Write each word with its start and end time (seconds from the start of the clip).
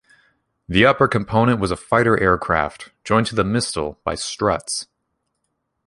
The 0.67 0.83
upper 0.83 1.07
component 1.07 1.59
was 1.59 1.69
a 1.69 1.75
fighter 1.75 2.19
aircraft, 2.19 2.89
joined 3.03 3.27
to 3.27 3.35
the 3.35 3.43
Mistel 3.43 3.97
by 4.03 4.15
struts. 4.15 4.87